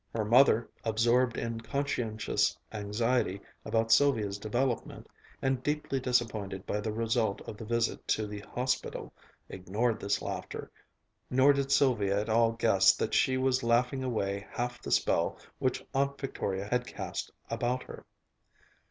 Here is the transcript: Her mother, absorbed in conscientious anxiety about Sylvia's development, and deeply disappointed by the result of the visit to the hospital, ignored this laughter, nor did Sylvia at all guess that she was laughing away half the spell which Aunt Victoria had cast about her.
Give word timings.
Her 0.15 0.25
mother, 0.25 0.67
absorbed 0.83 1.37
in 1.37 1.61
conscientious 1.61 2.57
anxiety 2.71 3.39
about 3.63 3.91
Sylvia's 3.91 4.39
development, 4.39 5.07
and 5.43 5.61
deeply 5.61 5.99
disappointed 5.99 6.65
by 6.65 6.79
the 6.81 6.91
result 6.91 7.39
of 7.41 7.55
the 7.55 7.65
visit 7.65 8.07
to 8.07 8.25
the 8.25 8.39
hospital, 8.39 9.13
ignored 9.47 9.99
this 9.99 10.19
laughter, 10.19 10.71
nor 11.29 11.53
did 11.53 11.71
Sylvia 11.71 12.19
at 12.19 12.29
all 12.29 12.53
guess 12.53 12.93
that 12.95 13.13
she 13.13 13.37
was 13.37 13.61
laughing 13.61 14.03
away 14.03 14.47
half 14.49 14.81
the 14.81 14.89
spell 14.89 15.37
which 15.59 15.85
Aunt 15.93 16.19
Victoria 16.19 16.65
had 16.65 16.87
cast 16.87 17.31
about 17.51 17.83
her. 17.83 18.03